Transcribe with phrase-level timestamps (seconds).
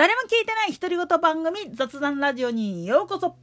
[0.00, 3.36] 誰も聞いてない独り言番組雑談ラジオにようこそ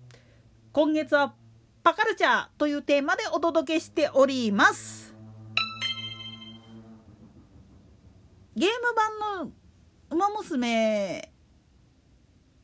[0.71, 1.35] 今月は
[1.83, 5.13] パカルチャーというテーマでお届けしております
[8.55, 8.95] ゲーム
[9.35, 9.51] 版の
[10.09, 11.31] 「ウマ娘」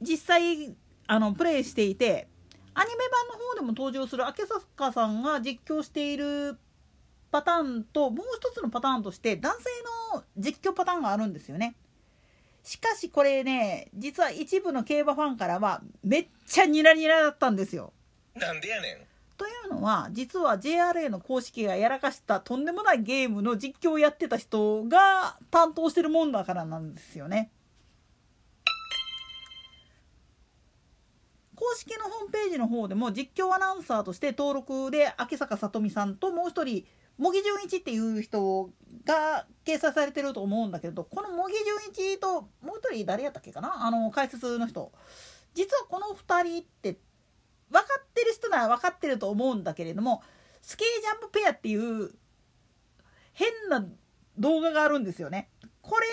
[0.02, 0.75] 実際
[1.05, 2.28] あのプレイしていて
[2.73, 6.57] アニメ版の方でも登場する明坂さんが実況している
[7.30, 9.70] パターンともう一つのパターンとして男性
[10.16, 11.75] の実況パターンがあるんですよね。
[12.63, 17.94] しかしこれね実は一部の競馬ファンからはめっちゃニラニラだったんですよ。
[18.36, 18.98] なんでやねん。
[19.38, 27.52] というのは実は JRA の公式がやらかしたとんでもないゲームの実況をやってた人が担当してるもんだからなんですよね。
[31.55, 36.86] 公式のホームページの方でも実況アナウンサーとして登録で秋坂さとみさんともう一人
[37.17, 38.70] 茂木純一っていう人
[39.05, 43.86] が掲載されてると思うんだけどこの茂木純一ともう一人誰やったっけかな？
[43.86, 44.91] あの解説の人
[45.53, 46.97] 実はこの2人って
[47.69, 50.22] 分かってる人なら分かってると思うんだけれども
[50.61, 52.11] スケージャンプペアっていう
[53.33, 53.86] 変な
[54.38, 55.50] 動画があるんですよね。
[55.81, 56.08] これ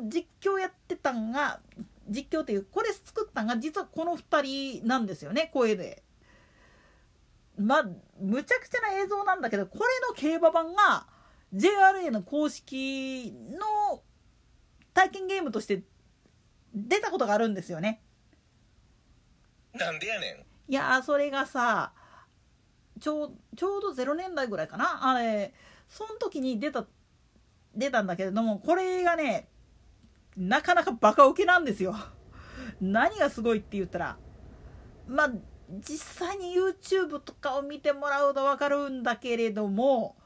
[0.00, 1.60] の実況やってたんが
[2.08, 6.02] 実況っていうこれ作ったんが実はこの2人なんですよね声で。
[7.58, 7.84] まあ
[8.18, 11.06] むちゃくちゃな映像なんだけどこれの競馬版が
[11.54, 14.02] JRA の公式の
[14.94, 15.82] 体験ゲームとして
[16.74, 18.02] 出たことがあるんですよね。
[19.74, 20.72] なんでやねん。
[20.72, 21.92] いやそれがさ
[23.00, 25.52] ちょうちょうど0年代ぐらいかなあれ
[25.88, 26.86] その時に出た
[27.74, 29.48] 出たんだけれどもこれがね
[30.36, 31.94] なかなかバカウケなんですよ。
[32.80, 34.16] 何がすごいって言ったら
[35.06, 35.30] まあ
[35.80, 40.16] 実際に YouTube とかを見てもらうと分かるんだけれども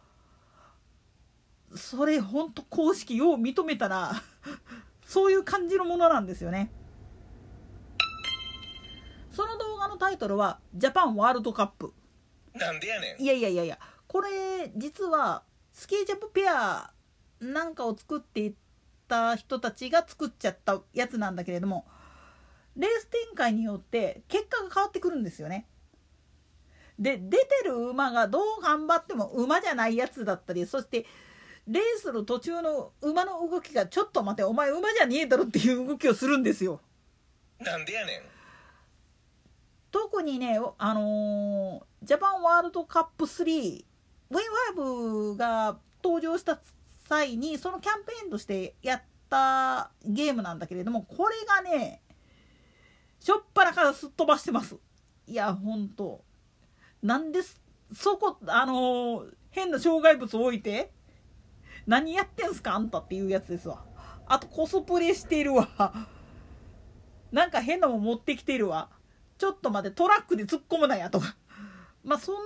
[1.77, 4.13] それほんと公式を認めたら
[5.07, 6.71] そういう感じのものなんですよね。
[9.31, 11.93] その動画のタイトルは「ジャパンワールドカップ」
[12.55, 13.23] なんでやねん。
[13.23, 15.43] いやいやいやいやこれ実は
[15.73, 16.91] スキージャンプペア
[17.41, 18.55] なんかを作っていっ
[19.07, 21.87] た人たちが作っちゃったやつなんだけれども
[22.77, 25.69] レース展開によって結果が変わってくるんですよね。
[26.99, 31.05] で出てる馬がどう頑張っても馬じゃないやつだったりそして
[31.67, 36.81] レースの途中の馬の動きがちょっと待てお前馬じゃねえだろっていう動きをするんですよ。
[37.61, 38.23] なんでやねん。
[39.91, 43.85] 特にね、あのージャパンワールドカップ3
[44.31, 46.61] V5 が登場した
[47.09, 52.03] 際にそのキャンペーンとしてやったゲームなんだけれどもこれがね
[53.19, 54.77] しょっぱなからすっ飛ばしてます
[55.27, 56.23] いやほんと
[57.03, 57.61] なんです
[57.95, 60.93] そこあのー変な障害物置いて
[61.87, 63.85] 何やってんすかあんたっていうやつですわ。
[64.27, 65.69] あとコスプレしてるわ。
[67.33, 68.89] なんか変なもん持ってきてるわ。
[69.39, 71.37] ちょっと待ってトラックで突っ込むなやとか。
[72.03, 72.37] まあそん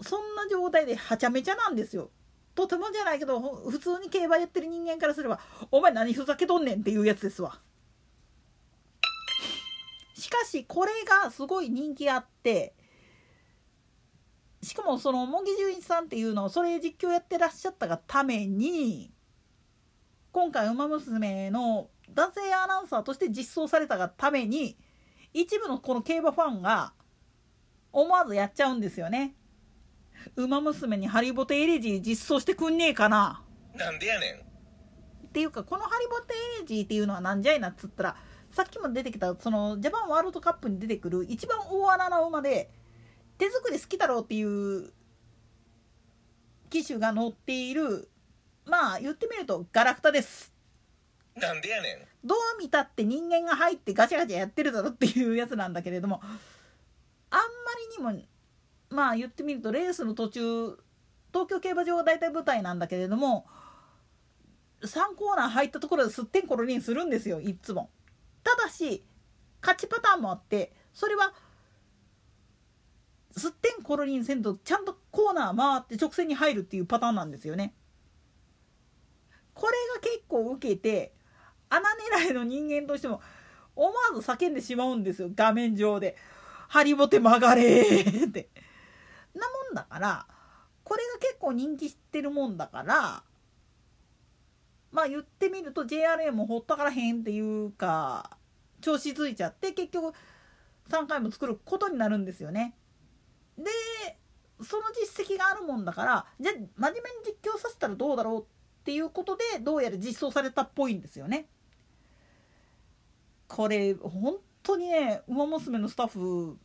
[0.00, 2.10] そんな状態ではちゃめちゃなんですよ。
[2.54, 5.40] とてもじゃないけど普通に競馬やってる人間からすれば
[5.72, 7.58] お前何ふざけとんねんっていうやつですわ。
[10.14, 12.74] しかしこれがすごい人気あって
[14.64, 19.12] しかもその茂木純一さんっていうのをそれ実況やってらっしゃったがために
[20.32, 24.76] 今回「ウマ娘」の男性アナウンサーとして実装されたがために
[25.32, 26.92] 一部のこの競馬ファンが
[27.92, 29.36] 思わずやっちゃうんですよね。
[30.36, 33.42] ウマ娘にハリボテエレジー実装してくんねえかな
[33.74, 34.36] なんでやねん。
[35.26, 38.16] っていうかこのハリボテエレジーっていうのはなんじゃいなっつったら
[38.50, 42.70] さっきも出てきたそのジャパンワールドカップに出てくる一番大穴の馬で
[43.38, 44.92] 手作り好きだろうっていう
[46.70, 48.08] 機種が乗っている
[48.66, 50.52] まあ言ってみるとガラクタです。
[51.36, 51.98] なんでやねん。
[52.26, 57.44] どう見たって人間が入ってガチャガチャやってるだろっていうやつなんだけれどもあんま
[58.08, 58.26] りにも
[58.90, 60.40] まあ言ってみるとレースの途中
[61.32, 63.46] 東京競馬場が大体舞台なんだけれども
[64.82, 67.90] 3コーナー入ったところですってんころりんするんですよいっつも。
[68.42, 69.04] ただし
[69.60, 71.34] 勝ちパターンもあってそれは
[73.36, 77.74] すってんころりんせんとちゃんとコーナー回って直線に入るっていうパターンなんですよね。
[79.54, 81.12] これが結構受けて
[81.68, 81.88] 穴
[82.20, 83.20] 狙いの人間としても
[83.76, 86.16] 思わず叫んでしまうんですよ画面上で
[86.68, 88.50] 「ハリボテ曲がれ!」って。
[89.34, 90.26] なもんだから
[90.84, 93.24] これが結構人気してるもんだから
[94.92, 98.38] まあ言ってみると JRA もほったからへんっていうか
[98.80, 100.14] 調子ついちゃって結局
[100.88, 102.76] 3回も作ることになるんですよね。
[103.58, 103.64] で
[104.62, 108.44] その実績があるもんだからじゃあ真面目に実況させたらどうだろうっ
[108.84, 111.48] ていうことでどうやら実装されたっぽいんですよね。
[113.48, 116.58] ここれ本当にね「ウマ娘」のスタッフ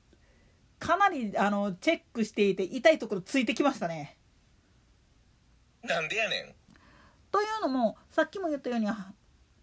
[0.79, 4.17] かなりあのチェックしていて痛いところついてきましたね。
[5.83, 6.55] なんでやねん
[7.31, 8.87] というのもさっきも言ったように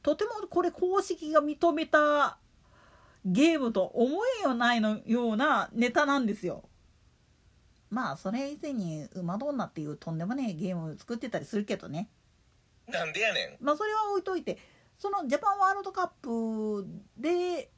[0.03, 2.39] とてもこれ公式が認めた
[3.25, 6.69] ゲームと思えよないのようなネタなんですよ。
[7.91, 12.09] まあそれ以前に「ウマドンナ」っていうとんでもねえゲーム作ってたりするけどね
[12.89, 14.59] なんでやねんまあそれは置いといて
[14.99, 16.87] そのジャパンワールドカップ
[17.17, 17.71] で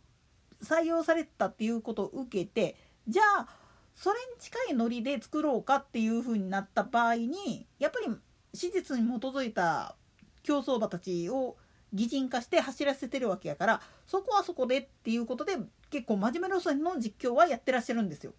[0.62, 2.76] 採用されたっていうことを受けて
[3.06, 3.48] じゃあ
[3.94, 8.14] それに近いノリで作ろうかっていう風になった場合にやっぱり
[8.54, 9.96] 史実に基づいた
[10.42, 11.56] 競走馬たちを
[11.92, 15.56] 擬人化して走らせてるわけやからそこはそこでっていうことで
[15.90, 18.34] 結構真面目路線の実況はやってらっしゃるんですよ。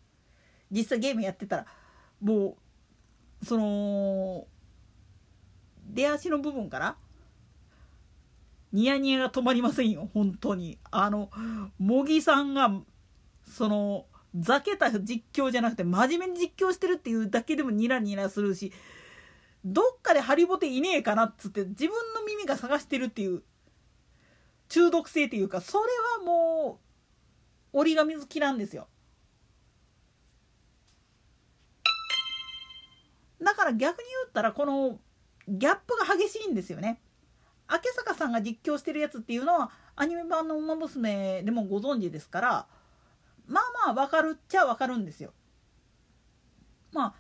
[0.72, 1.66] 実際ゲームやってたら
[2.22, 2.58] も
[3.42, 4.48] うその
[5.86, 6.96] 出足の部分から
[8.72, 10.78] ニヤニヤが止まりませんよ本当に。
[10.92, 11.32] あの
[11.80, 12.72] 茂木さんが
[13.44, 14.06] その
[14.36, 18.72] ざけた実況じゃなくて真面目に実況してるっていうだけでもニラニラするし
[19.66, 23.42] どっかでハリボテいねえかなっつって自分の耳が探してるっていう
[24.70, 25.84] 中毒性っていうかそれ
[26.24, 26.80] はも
[27.74, 28.88] う折り紙好きなんですよ。
[33.50, 35.00] だから逆に言ったらこの
[35.48, 37.02] ギャップが激しいんですよね。
[37.68, 42.68] 明坂さんが実況してるやつっていうのはアニメ版の「ウマ娘」でもご存知ですから
[43.48, 45.34] まあまあ分かるっちゃ分かるんですよ。
[46.92, 47.14] まあ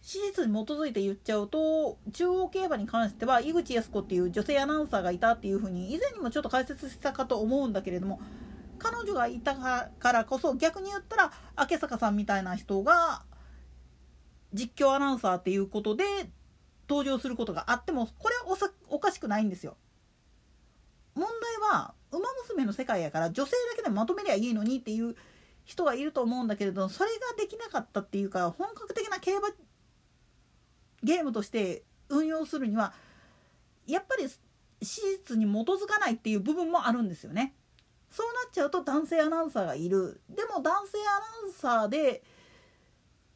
[0.00, 8.20] 史実に基づいて言っちゃうと中央競馬に関しては井口靖子っていう女性アナウンサーがいたっていうふうに以前にもちょっと解説したかと思うんだけれども
[8.78, 11.32] 彼女がいたからこそ逆に言ったら
[11.70, 13.22] 明坂さんみたいな人が
[14.52, 16.04] 実況アナウンサーっていうことで
[16.88, 18.58] 登場することがあってもこれは
[18.88, 19.76] おかしくないんですよ。
[21.14, 25.16] 問題は「ウマ娘」の世界やから女性だけでまとめりゃいいのにっていう
[25.64, 29.48] 人がいると思うんだけれどそれができなかったっていうか本格的な競馬
[31.02, 32.92] ゲームとして運用するには
[33.86, 34.40] やっぱり史
[34.82, 37.54] 実に基づかないっていう部分もあるんですよね。
[38.10, 42.24] そうなっちゃうと男性アナウンサーがいるでも男性アナウンサーで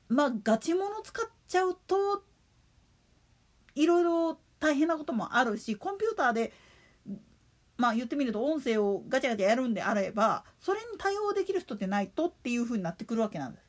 [0.08, 2.24] まあガチモノ使っちゃうと
[3.74, 6.52] いろいろ大変なこともあるしコンピューターで
[7.76, 13.64] まあ言ってみると音声をガチャガチャやるんであればそれに対応できる人でないとっていう風になってくるわけなんです。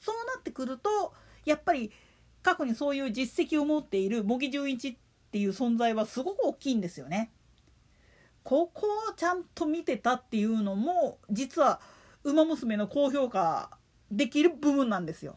[0.00, 1.12] そうなってくると
[1.44, 1.92] やっぱり
[2.42, 4.96] 過去にそういう実績を持っている茂木純一っ
[5.32, 7.32] ていう存在はすごく大きいんですよね。
[8.44, 11.80] ここをちゃんと見てたっていうのも実は
[12.24, 13.76] 「ウマ娘」の高評価
[14.10, 15.36] できる部分なんですよ。